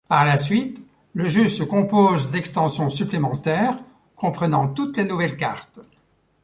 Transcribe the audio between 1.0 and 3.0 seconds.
le jeu se compose d'extensions